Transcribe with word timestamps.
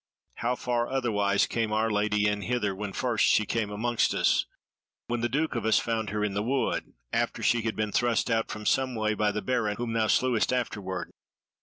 How 0.37 0.55
far 0.55 0.89
otherwise 0.89 1.45
came 1.45 1.71
our 1.71 1.91
Lady 1.91 2.25
in 2.27 2.41
hither 2.41 2.73
when 2.75 2.91
first 2.91 3.23
she 3.23 3.45
came 3.45 3.69
amongst 3.69 4.15
us, 4.15 4.45
when 5.05 5.21
the 5.21 5.29
Duke 5.29 5.53
of 5.53 5.63
us 5.63 5.77
found 5.77 6.09
her 6.09 6.23
in 6.23 6.33
the 6.33 6.41
wood 6.41 6.93
after 7.13 7.43
she 7.43 7.61
had 7.61 7.75
been 7.75 7.91
thrust 7.91 8.31
out 8.31 8.49
from 8.49 8.65
Sunway 8.65 9.13
by 9.15 9.31
the 9.31 9.43
Baron 9.43 9.75
whom 9.77 9.93
thou 9.93 10.07
slewest 10.07 10.51
afterward. 10.51 11.11